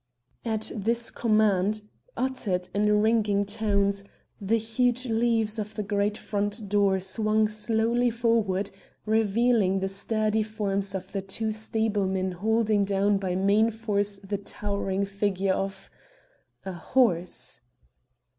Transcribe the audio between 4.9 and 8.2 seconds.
leaves of the great front door swung slowly